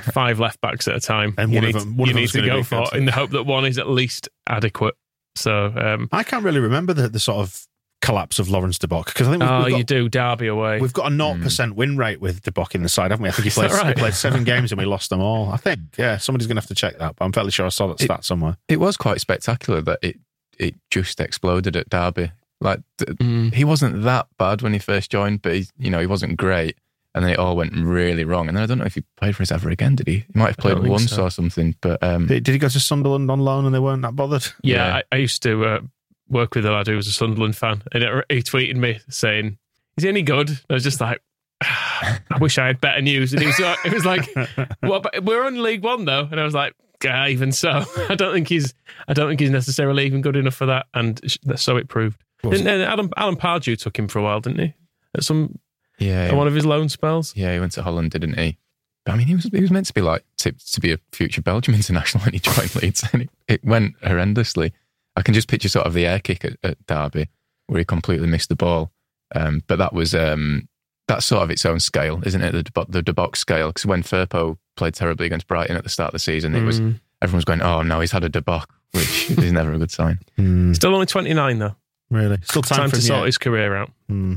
[0.00, 2.20] five left backs at a time, And you one of need, them- one you of
[2.20, 2.98] need to go for good.
[2.98, 4.96] in the hope that one is at least adequate.
[5.36, 7.64] So, um, I can't really remember the, the sort of
[8.06, 10.46] collapse of Laurens de Bock, because I think we've, oh, we've got, you do Derby
[10.46, 10.80] away.
[10.80, 13.28] We've got a 0% win rate with De Bock in the side, haven't we?
[13.28, 13.88] I think he played, right?
[13.88, 15.50] he played seven games and we lost them all.
[15.50, 17.70] I think, yeah, somebody's going to have to check that, but I'm fairly sure I
[17.70, 18.56] saw that It- stat somewhere.
[18.68, 20.18] It was quite spectacular that it
[20.58, 22.30] it just exploded at Derby.
[22.62, 23.52] Like Mm.
[23.52, 26.76] he wasn't that bad when he first joined, but he, you know he wasn't great,
[27.14, 28.48] and then it all went really wrong.
[28.48, 29.96] And then I don't know if he played for us ever again.
[29.96, 30.14] Did he?
[30.32, 31.24] He might have played once so.
[31.24, 31.74] or something.
[31.82, 34.46] But um, Did, did he go to Sunderland on loan and they weren't that bothered?
[34.62, 34.94] Yeah, Yeah.
[34.96, 35.80] I, I used to uh,
[36.28, 39.58] work with a lad who was a Sunderland fan, and it, he tweeted me saying,
[39.96, 41.22] "Is he any good?" And I was just like,
[41.62, 44.28] "I wish I had better news." And he was, like- it was like,
[44.82, 46.74] "Well, we're on League One though," and I was like,
[47.06, 48.74] "Ah, "Even so, I don't think he's,
[49.08, 52.22] I don't think he's necessarily even good enough for that." And sh- so it proved.
[52.44, 54.74] Was Didn't, uh, Alan Pardew took him for a while, didn't he?
[55.16, 55.58] At some
[55.98, 57.34] yeah, one of his loan spells.
[57.34, 58.58] yeah, he went to Holland, didn't he?
[59.06, 60.98] But, I mean, he was he was meant to be like tipped to be a
[61.12, 64.72] future Belgium international when he joined Leeds, and it, it went horrendously.
[65.16, 67.28] I can just picture sort of the air kick at, at Derby
[67.66, 68.92] where he completely missed the ball.
[69.34, 70.68] Um, but that was um,
[71.08, 72.52] that's sort of its own scale, isn't it?
[72.52, 73.68] The De- the De Bock scale.
[73.68, 76.80] Because when Firpo played terribly against Brighton at the start of the season, it was
[76.80, 77.00] Mm.
[77.22, 79.90] everyone was going, "Oh no, he's had a De Bock," which is never a good
[79.90, 80.18] sign.
[80.36, 81.74] Hmm, Still only twenty nine though.
[82.10, 82.38] really?
[82.44, 83.26] Still time, Time, for to him sort yet.
[83.26, 83.90] his career out.
[84.08, 84.34] Hmm.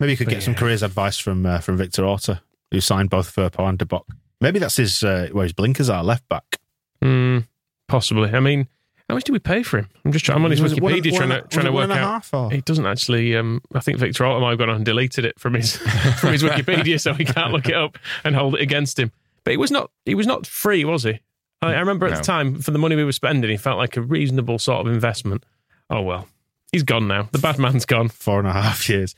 [0.00, 2.42] Maybe you could But get some careers advice from uh, from Victor Orta,
[2.72, 4.06] who signed both Firpo and De Bock.
[4.40, 6.58] Maybe that's his uh, where his blinkers are, left back.
[7.04, 7.46] Mm,
[7.86, 8.30] possibly.
[8.30, 8.66] I mean,
[9.12, 9.88] how much do we pay for him?
[10.04, 10.38] I'm just trying.
[10.38, 11.88] I'm on his Was one- Wikipedia one trying and a- to trying to was one
[11.90, 12.12] work and a out.
[12.12, 13.36] half, or- It doesn't actually.
[13.36, 15.76] Um, I think Victor Orta might have gone on and deleted it from his
[16.20, 19.12] from his Wikipedia, so he can't look it up and hold it against him.
[19.44, 19.90] But it was not.
[20.06, 21.20] He was not free, was he?
[21.60, 22.16] I, I remember at No.
[22.18, 24.92] the time, for the money we were spending, he felt like a reasonable sort of
[24.92, 25.44] investment.
[25.90, 26.26] Oh well,
[26.72, 27.28] he's gone now.
[27.32, 28.08] The bad man's gone.
[28.08, 29.14] four and a half years.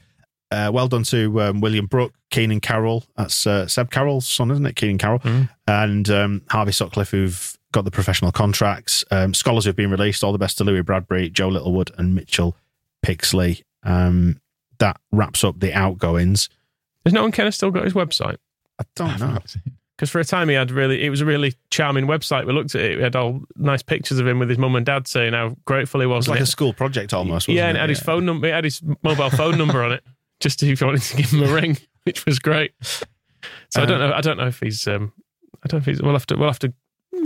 [0.51, 3.05] Uh, well done to um, William Brook, Keenan Carroll.
[3.17, 4.77] That's uh, Seb Carroll's son, isn't it?
[4.77, 5.21] Keenan Carroll.
[5.67, 9.05] And um, Harvey Sutcliffe, who've got the professional contracts.
[9.11, 10.23] Um, scholars who've been released.
[10.25, 12.57] All the best to Louis Bradbury, Joe Littlewood, and Mitchell
[13.05, 13.63] Pixley.
[13.83, 14.41] Um,
[14.79, 16.49] that wraps up the outgoings.
[17.05, 18.37] Has no one kind of still got his website?
[18.79, 19.39] I don't know.
[19.97, 22.47] Because for a time he had really, it was a really charming website.
[22.47, 22.97] We looked at it.
[22.97, 26.01] We had all nice pictures of him with his mum and dad saying how grateful
[26.01, 26.21] he It was.
[26.21, 27.47] was and like a school project almost.
[27.49, 27.81] Wasn't yeah, and it?
[27.81, 28.49] it had his phone number.
[28.49, 30.03] It had his mobile phone number on it,
[30.41, 32.73] just if you wanted to give him a ring, which was great.
[33.71, 34.17] So I don't Um, know.
[34.17, 34.87] I don't know if he's.
[34.89, 35.13] Um,
[35.63, 36.03] I don't know if he's.
[36.03, 36.37] We'll have to.
[36.37, 36.75] We'll have to we'll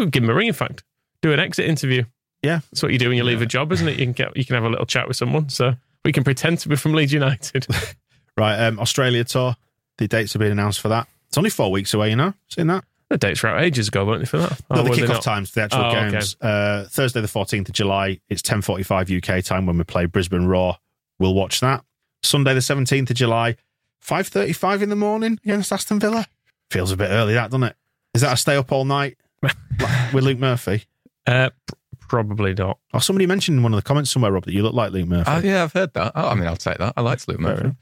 [0.06, 0.48] give him a ring.
[0.48, 0.84] In fact,
[1.22, 2.04] do an exit interview.
[2.42, 2.60] Yeah.
[2.70, 3.98] that's what you do when you leave a job, isn't it?
[3.98, 4.36] You can get.
[4.36, 5.48] You can have a little chat with someone.
[5.48, 7.66] So we can pretend to be from Leeds United.
[8.38, 9.56] Right, um, Australia tour.
[9.96, 11.08] The dates have been announced for that.
[11.26, 12.34] It's only four weeks away, you know.
[12.46, 12.84] Seen that?
[13.10, 14.26] the dates were out ages ago, weren't they?
[14.26, 14.60] For that.
[14.70, 16.10] No, the kickoff times for the actual Oh, okay.
[16.12, 16.36] games.
[16.40, 18.20] Uh, Thursday, the 14th of July.
[18.28, 20.76] It's 10.45 UK time when we play Brisbane Roar.
[21.18, 21.84] We'll watch that.
[22.22, 23.56] Sunday, the 17th of July,
[24.04, 26.26] 5.35 in the morning against Aston Villa.
[26.70, 27.76] Feels a bit early, that, doesn't it?
[28.14, 30.84] Is that a stay up all night with Luke Murphy?
[31.26, 31.74] Uh, pr-
[32.08, 32.78] probably not.
[32.94, 35.06] Oh, somebody mentioned in one of the comments somewhere, Rob, that you look like Luke
[35.06, 35.30] Murphy.
[35.30, 36.12] Oh, yeah, I've heard that.
[36.14, 36.94] Oh, I mean, I'll take that.
[36.96, 37.60] I like Luke Fair Murphy.
[37.64, 37.76] enough.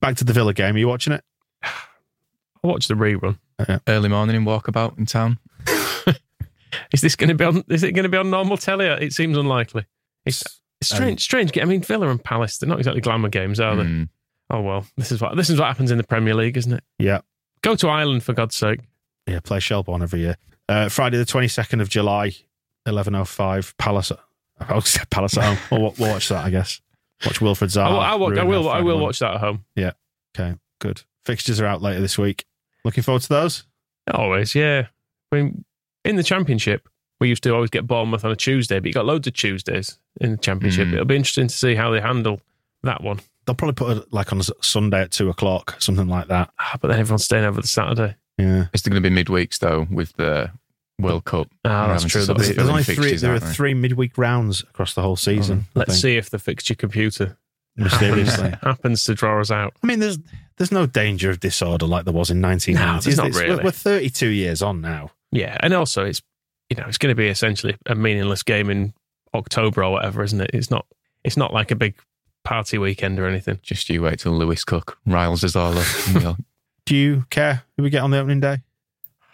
[0.00, 0.76] Back to the Villa game.
[0.76, 1.24] Are you watching it?
[1.64, 1.68] I
[2.62, 3.38] watched the rerun.
[3.88, 5.40] Early morning in walkabout in town.
[6.92, 7.64] Is this going to be on?
[7.68, 8.86] Is it going to be on normal telly?
[8.86, 9.84] It seems unlikely.
[10.24, 10.42] It's,
[10.80, 11.20] it's strange.
[11.22, 11.58] strange.
[11.58, 12.58] I mean, Villa and Palace.
[12.58, 13.82] They're not exactly glamour games, are they?
[13.82, 14.08] Mm.
[14.50, 14.86] Oh well.
[14.96, 16.84] This is what this is what happens in the Premier League, isn't it?
[17.00, 17.22] Yeah.
[17.62, 18.78] Go to Ireland for God's sake.
[19.26, 20.36] Yeah, play Shelbourne every year.
[20.72, 22.34] Uh, Friday, the 22nd of July,
[22.88, 24.10] 11.05, Palace.
[24.58, 25.58] I was say Palace at home.
[25.70, 26.80] We'll, we'll watch that, I guess.
[27.26, 27.98] Watch Wilfried Zaha.
[27.98, 28.26] I will.
[28.26, 28.38] I will.
[28.38, 29.66] I will, I will watch that at home.
[29.76, 29.92] Yeah.
[30.34, 31.02] Okay, good.
[31.26, 32.46] Fixtures are out later this week.
[32.86, 33.64] Looking forward to those.
[34.14, 34.86] Always, yeah.
[35.30, 35.64] I mean,
[36.06, 36.88] in the Championship,
[37.20, 39.98] we used to always get Bournemouth on a Tuesday, but you got loads of Tuesdays
[40.22, 40.88] in the Championship.
[40.88, 40.94] Mm.
[40.94, 42.40] It'll be interesting to see how they handle
[42.82, 43.20] that one.
[43.44, 46.50] They'll probably put it like on a Sunday at two o'clock, something like that.
[46.58, 48.16] Ah, but then everyone's staying over the Saturday.
[48.38, 48.68] Yeah.
[48.72, 50.50] It's going to be midweeks, though, with the
[51.02, 51.48] World Cup.
[51.64, 52.22] Ah, that's true.
[52.22, 52.94] sort There'll There's only three.
[52.96, 53.52] fixtures, There are they?
[53.52, 55.66] three midweek rounds across the whole season.
[55.74, 57.36] I Let's see if the fixture computer
[57.76, 58.50] Mysteriously.
[58.50, 59.74] happens, happens to draw us out.
[59.82, 60.18] I mean, there's
[60.58, 63.10] there's no danger of disorder like there was in 1990.
[63.10, 63.64] No, not It's- we're- really.
[63.64, 65.10] We're 32 years on now.
[65.30, 66.20] Yeah, and also it's
[66.70, 68.92] you know it's going to be essentially a meaningless game in
[69.34, 70.50] October or whatever, isn't it?
[70.52, 70.86] It's not
[71.24, 71.94] it's not like a big
[72.44, 73.58] party weekend or anything.
[73.62, 75.86] Just you wait till Lewis Cook riles us all up.
[76.08, 76.36] and we'll-
[76.84, 78.58] Do you care who we get on the opening day?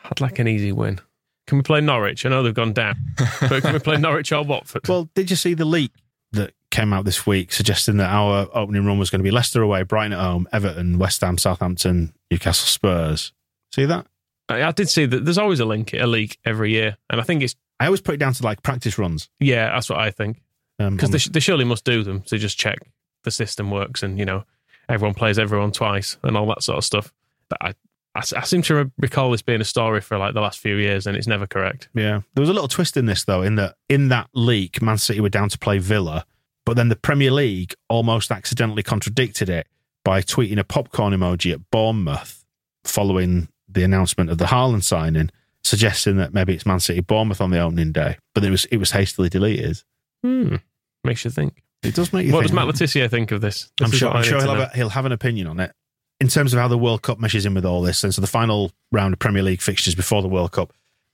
[0.04, 1.00] I'd like an easy win.
[1.48, 2.24] Can we play Norwich?
[2.24, 2.94] I know they've gone down,
[3.40, 4.86] but can we play Norwich or Watford?
[4.86, 5.90] Well, did you see the leak
[6.32, 9.62] that came out this week suggesting that our opening run was going to be Leicester
[9.62, 13.32] away, Brighton at home, Everton, West Ham, Southampton, Newcastle, Spurs?
[13.74, 14.06] See that?
[14.48, 17.24] I, I did see that there's always a link, a leak every year, and I
[17.24, 19.28] think it's I always put it down to like practice runs.
[19.40, 20.42] yeah, that's what I think
[20.78, 22.78] Um, because on- they, sh- they surely must do them to just check
[23.24, 24.44] the system works and you know
[24.88, 27.12] everyone plays everyone twice and all that sort of stuff.
[27.48, 27.74] But I,
[28.14, 31.06] I, I seem to recall this being a story for like the last few years,
[31.06, 31.88] and it's never correct.
[31.94, 33.42] yeah, there was a little twist in this though.
[33.42, 36.24] In that in that leak, Man City were down to play Villa,
[36.66, 39.66] but then the Premier League almost accidentally contradicted it
[40.04, 42.44] by tweeting a popcorn emoji at Bournemouth
[42.84, 45.30] following the announcement of the Haaland signing,
[45.62, 48.16] suggesting that maybe it's Man City Bournemouth on the opening day.
[48.34, 49.82] But it was it was hastily deleted.
[50.24, 50.56] Hmm.
[51.04, 51.62] Makes you think.
[51.84, 52.48] It does make you What think.
[52.50, 53.70] does Matt Le Tissier think of this?
[53.78, 55.70] This I'm sure, I'm sure he'll have, a, he'll have an opinion on it.
[56.20, 58.26] In terms of how the World Cup meshes in with all this, and so the
[58.26, 60.72] final round of Premier League fixtures before the World Cup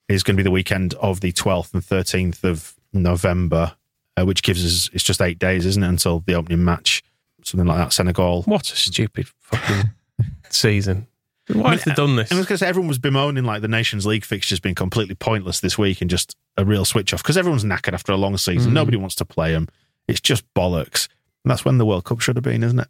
[0.08, 3.74] is going to be the weekend of the 12th and 13th of November,
[4.16, 7.02] uh, which gives us, it's just eight days, isn't it, until the opening match,
[7.42, 8.42] something like that, Senegal.
[8.44, 9.90] What a stupid fucking
[10.50, 11.06] season.
[11.52, 12.32] Why have they done this?
[12.32, 15.14] I was going to say, everyone was bemoaning like the Nations League fixtures being completely
[15.14, 18.36] pointless this week and just a real switch off because everyone's knackered after a long
[18.38, 18.70] season.
[18.70, 18.74] Mm.
[18.74, 19.68] Nobody wants to play them.
[20.08, 21.08] It's just bollocks.
[21.44, 22.88] And that's when the World Cup should have been, isn't it?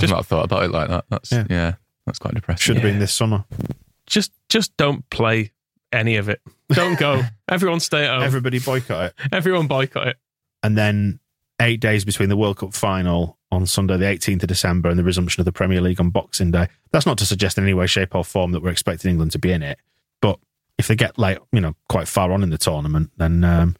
[0.00, 1.04] Yeah, I've just not thought about it like that.
[1.10, 1.44] That's Yeah.
[1.50, 1.74] yeah,
[2.06, 2.60] that's quite depressing.
[2.62, 2.90] Should have Yeah.
[2.92, 3.44] been this summer.
[4.06, 5.52] just just don't play
[5.92, 6.40] any of it.
[6.70, 7.22] Don't go.
[7.48, 8.22] Everyone stay at home.
[8.22, 9.14] Everybody boycott it.
[9.32, 10.16] Everyone boycott it.
[10.62, 11.18] and then
[11.60, 15.02] eight days between the World Cup final on Sunday, the 18th of December, and the
[15.04, 16.68] resumption of the Premier League on Boxing Day.
[16.92, 19.38] That's not to suggest in any way, shape, or form that we're expecting England to
[19.38, 19.78] be in it,
[20.22, 20.38] but
[20.78, 23.76] if they get like you know quite far on in the tournament, then um,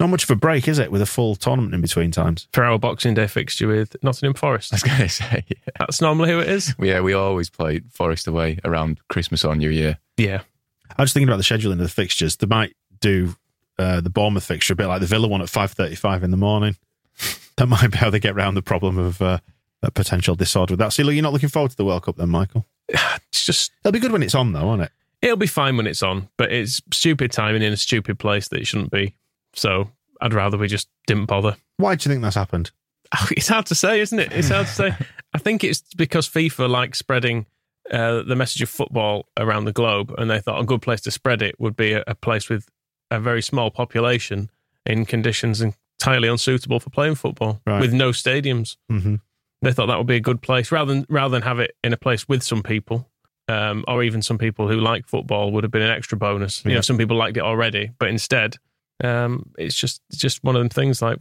[0.00, 0.90] not much of a break, is it?
[0.90, 2.48] With a full tournament in between times.
[2.52, 4.72] For our Boxing Day fixture with Nottingham Forest.
[4.72, 5.72] I was going to say, yeah.
[5.78, 6.74] That's normally who it is.
[6.78, 9.98] yeah, we always play Forest away around Christmas or New Year.
[10.16, 10.42] Yeah.
[10.96, 12.36] I was thinking about the scheduling of the fixtures.
[12.36, 13.36] They might do
[13.78, 16.76] uh, the Bournemouth fixture a bit like the Villa one at 5:35 in the morning.
[17.56, 19.38] that might be how they get around the problem of uh,
[19.82, 20.92] a potential disorder with that.
[20.92, 22.66] So look, you're not looking forward to the World Cup then, Michael?
[23.28, 24.92] It's just It'll be good when it's on, though, won't it?
[25.20, 28.60] It'll be fine when it's on, but it's stupid timing in a stupid place that
[28.60, 29.16] it shouldn't be.
[29.54, 29.90] So
[30.20, 31.56] I'd rather we just didn't bother.
[31.76, 32.70] Why do you think that's happened?
[33.30, 34.32] It's hard to say, isn't it?
[34.32, 34.94] It's hard to say.
[35.34, 37.46] I think it's because FIFA like spreading
[37.90, 41.10] uh, the message of football around the globe, and they thought a good place to
[41.10, 42.68] spread it would be a, a place with
[43.10, 44.50] a very small population
[44.86, 47.80] in conditions entirely unsuitable for playing football, Right.
[47.80, 48.76] with no stadiums.
[48.90, 49.16] Mm-hmm.
[49.62, 51.92] They thought that would be a good place rather than rather than have it in
[51.92, 53.08] a place with some people.
[53.46, 56.64] Um, or even some people who like football would have been an extra bonus.
[56.64, 56.76] You Yeah.
[56.76, 58.56] know, some people liked it already, but instead,
[59.02, 61.02] um, it's just it's just one of them things.
[61.02, 61.18] Like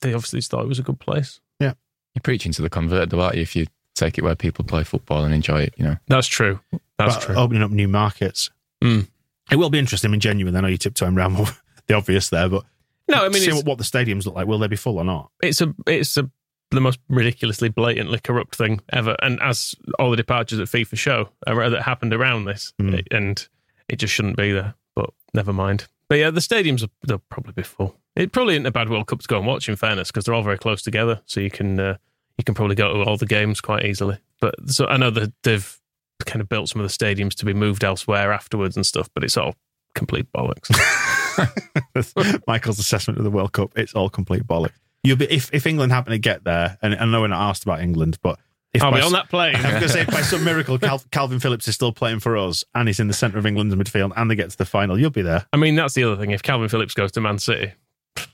[0.00, 1.40] they obviously thought it was a good place.
[1.60, 1.72] Yeah,
[2.14, 3.42] you're preaching to the converted, though, aren't you?
[3.42, 5.96] If you take it where people play football and enjoy it, you know.
[6.06, 6.60] That's true.
[6.98, 7.34] That's but true.
[7.36, 8.50] Opening up new markets.
[8.82, 9.08] Mm.
[9.50, 10.10] It will be interesting.
[10.10, 11.36] I mean, genuinely, I know you're tiptoeing around
[11.86, 12.64] the obvious there, but
[13.08, 14.46] No, I mean see what, what the stadiums look like.
[14.46, 15.30] Will they be full or not?
[15.42, 16.30] it's a it's a
[16.70, 19.16] the most ridiculously blatantly corrupt thing ever.
[19.22, 23.06] And as all the departures at FIFA show uh, that happened around this, Mm.
[23.10, 23.48] and
[23.88, 24.74] it just shouldn't be there.
[24.94, 25.86] But never mind.
[26.08, 27.96] But yeah, the stadiums are, they'll probably be full.
[28.16, 29.68] It probably isn't a bad World Cup to go and watch.
[29.68, 31.96] In fairness, because they're all very close together, so you can uh,
[32.36, 34.18] you can probably go to all the games quite easily.
[34.40, 35.78] But so I know that they've
[36.24, 39.08] kind of built some of the stadiums to be moved elsewhere afterwards and stuff.
[39.14, 39.54] But it's all
[39.94, 40.70] complete bollocks.
[42.46, 44.72] Michael's assessment of the World Cup, it's all complete bollocks.
[45.04, 47.62] You'll be if, if England happen to get there, and I know we're not asked
[47.62, 48.38] about England, but
[48.78, 49.54] if I'll be on that plane.
[49.56, 52.36] I'm going to say if by some miracle Cal- Kalvin Phillips is still playing for
[52.36, 54.98] us and he's in the centre of England's midfield and they get to the final,
[54.98, 55.46] you'll be there.
[55.52, 56.30] I mean, that's the other thing.
[56.30, 57.72] If Kalvin Phillips goes to Man City,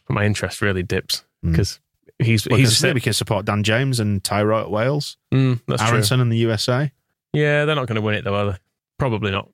[0.09, 1.81] my interest really dips because
[2.19, 5.91] he's Well, he's we can support Dan James and Tyro at Wales, Mm, that's true.
[5.91, 6.91] Aaronson in the USA.
[7.33, 8.59] Yeah, they're not going to win it though, are they?
[8.99, 9.49] Probably not.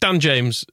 [0.00, 0.64] Dan James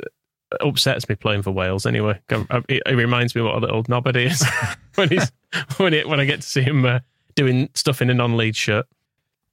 [0.62, 2.20] upsets me playing for Wales anyway.
[2.30, 4.46] It, it reminds me what a little knobhead he is
[4.96, 5.32] when he's
[5.78, 7.00] when it when I get to see him uh,
[7.36, 8.86] doing stuff in a non-lead shirt.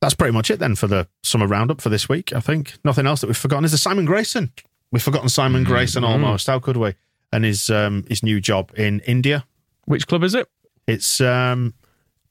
[0.00, 2.32] That's pretty much it then for the summer roundup for this week.
[2.32, 4.50] I think nothing else that we've forgotten is the Simon Grayson.
[4.90, 6.46] We've forgotten Simon Grayson almost.
[6.46, 6.94] How could we?
[7.32, 9.44] And his um, his new job in India.
[9.84, 10.48] Which club is it?
[10.86, 11.74] It's um,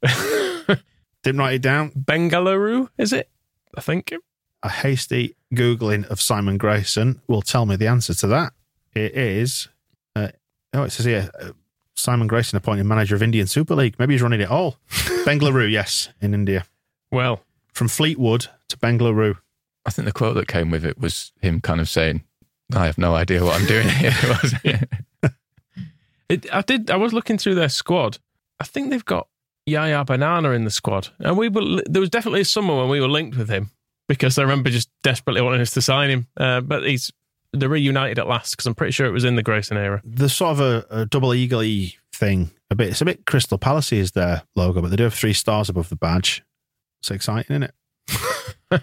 [1.24, 1.92] didn't write it down.
[1.92, 3.30] Bengaluru, is it?
[3.76, 4.14] I think.
[4.62, 8.52] A hasty googling of Simon Grayson will tell me the answer to that.
[8.94, 9.70] It is.
[10.16, 10.30] Uh,
[10.74, 11.30] oh, it says here.
[11.40, 11.52] Uh,
[11.96, 13.96] Simon Grayson appointed manager of Indian Super League.
[14.00, 14.78] Maybe he's running it all.
[14.90, 16.66] Bengaluru, yes, in India.
[17.12, 17.42] Well,
[17.80, 19.38] From Fleetwood to Bengaluru.
[19.86, 22.26] I think the quote that came with it was him kind of saying,
[22.76, 24.12] I have no idea what I'm doing here.
[24.28, 24.90] wasn't it?
[26.28, 26.92] it, I did.
[26.92, 28.18] I was looking through their squad.
[28.60, 29.30] I think they've got
[29.66, 31.82] Yaya Banana in the squad, and we were.
[31.86, 33.72] There was definitely a summer when we were linked with him
[34.10, 36.28] because I remember just desperately wanting us to sign him.
[36.36, 37.14] Uh, but he's
[37.54, 40.02] they're reunited at last because I'm pretty sure it was in the Grayson era.
[40.04, 41.64] There's sort of a, a double eagle
[42.14, 42.52] thing.
[42.72, 42.90] A bit.
[42.90, 45.88] It's a bit Crystal Palace is their logo, but they do have three stars above
[45.88, 46.44] the badge.
[47.00, 48.82] It's exciting, isn't it?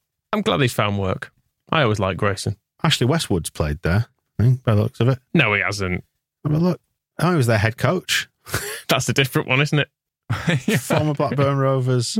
[0.32, 1.32] I'm glad he's found work.
[1.70, 2.56] I always like Grayson.
[2.82, 4.06] Ashley Westwood's played there.
[4.38, 5.18] I think by the looks of it.
[5.34, 6.04] No, he hasn't.
[6.44, 6.80] Have a look.
[7.18, 8.28] Oh, he was their head coach.
[8.88, 9.88] That's a different one, isn't it?
[10.80, 12.18] Former Blackburn Rovers.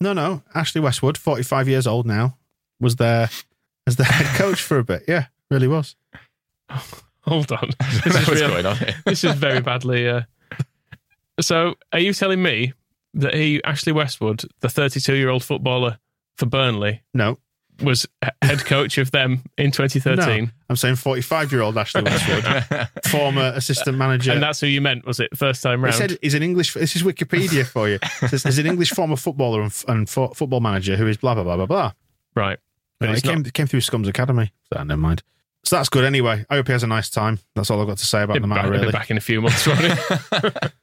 [0.00, 0.42] No, no.
[0.54, 2.36] Ashley Westwood, 45 years old now,
[2.80, 3.30] was there
[3.86, 5.04] as the head coach for a bit.
[5.06, 5.94] Yeah, really was.
[7.22, 7.70] Hold on.
[7.78, 8.94] This What's is, real- going on here?
[9.04, 10.08] this is very badly.
[10.08, 10.22] Uh...
[11.40, 12.72] So, are you telling me
[13.14, 15.98] that he, Ashley Westwood, the 32 year old footballer
[16.36, 17.38] for Burnley, No,
[17.82, 18.06] was
[18.42, 20.44] head coach of them in 2013?
[20.44, 20.50] no.
[20.68, 24.32] I'm saying 45 year old Ashley Westwood, former assistant manager.
[24.32, 25.36] And that's who you meant, was it?
[25.36, 25.94] First time round.
[25.94, 26.74] He said he's an English.
[26.74, 27.98] This is Wikipedia for you.
[28.22, 31.34] It says he's an English former footballer and, and fo- football manager who is blah
[31.34, 31.92] blah blah blah blah.
[32.34, 32.58] right.
[32.98, 34.52] But No, he it's not- came, came through Scums Academy.
[34.72, 35.22] So never mind.
[35.64, 36.44] So that's good anyway.
[36.50, 37.38] I hope he has a nice time.
[37.54, 38.62] That's all I've got to say about He'll the matter.
[38.62, 38.92] back, he'll be Really.
[38.92, 39.88] back in a few months, won't he?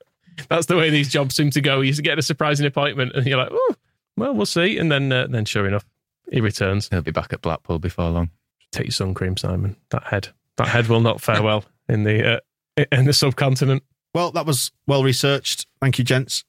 [0.50, 1.82] That's the way these jobs seem to go.
[1.82, 3.76] You get a surprising appointment, and you're like, "Oh,
[4.18, 5.86] well, we'll see." And then, uh, then sure enough,
[6.32, 6.90] he returns.
[6.90, 8.32] He'll be back at Blackpool before long.
[8.72, 9.76] Take your sun cream, Simon.
[9.92, 12.38] That head, that head will not fare well in the
[12.78, 13.84] uh, in the subcontinent.
[14.14, 15.68] Well, that was well researched.
[15.82, 16.44] Thank you, gents.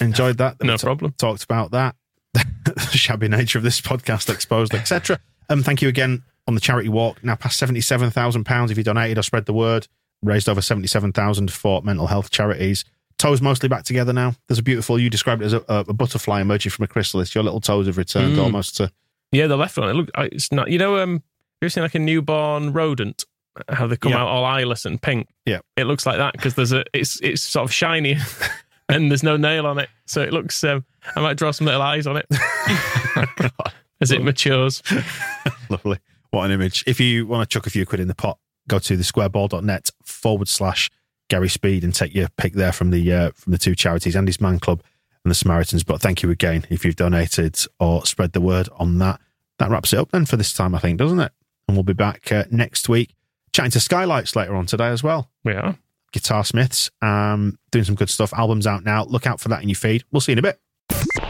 [0.00, 0.56] Enjoyed that.
[0.62, 1.14] No We ta- problem.
[1.18, 1.96] Talked about that.
[2.34, 5.18] the shabby nature of this podcast exposed, etc.
[5.48, 7.22] Um, thank you again on the charity walk.
[7.24, 9.88] Now past seventy-seven thousand pounds if you donated or spread the word.
[10.22, 12.84] Raised over seventy-seven thousand for mental health charities.
[13.20, 14.34] Toes mostly back together now.
[14.48, 14.98] There's a beautiful.
[14.98, 17.34] You described it as a, a butterfly emerging from a chrysalis.
[17.34, 18.42] Your little toes have returned Mm.
[18.44, 18.90] almost to.
[19.30, 19.90] Yeah, the left one.
[19.90, 20.70] It look, it's not.
[20.70, 21.12] You know, um,
[21.60, 23.24] you ever seen like a newborn rodent?
[23.68, 24.22] How they come Yeah.
[24.22, 25.28] out all eyeless and pink.
[25.44, 25.58] Yeah.
[25.76, 26.82] it looks like that because there's a.
[26.94, 28.16] It's it's sort of shiny,
[28.88, 30.64] and there's no nail on it, so it looks.
[30.64, 32.26] Um, I might draw some little eyes on it
[34.00, 34.82] as it matures.
[35.68, 35.98] Lovely.
[36.30, 36.84] What an image.
[36.86, 39.90] If you want to chuck a few quid in the pot, go to the squareball.net
[40.04, 40.90] forward slash
[41.30, 44.40] Gary Speed and take your pick there from the uh, from the two charities, Andy's
[44.40, 44.82] Man Club
[45.24, 45.84] and the Samaritans.
[45.84, 49.20] But thank you again if you've donated or spread the word on that.
[49.58, 51.32] That wraps it up then for this time, I think, doesn't it?
[51.66, 53.14] And we'll be back uh, next week
[53.52, 55.30] chatting to Skylights later on today as well.
[55.44, 55.76] We are.
[56.12, 58.32] Guitar Smiths, um, doing some good stuff.
[58.34, 59.04] Album's out now.
[59.04, 60.04] Look out for that in your feed.
[60.10, 60.60] We'll see you in a bit.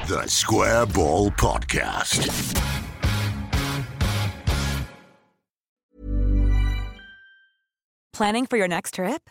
[0.08, 2.56] The Square Ball Podcast.
[8.12, 9.30] Planning for your next trip?